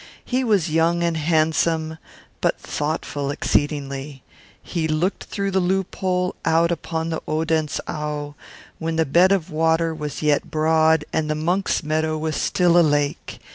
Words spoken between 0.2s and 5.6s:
He was young and handsome, but thoughtful exceedingly. He looked through the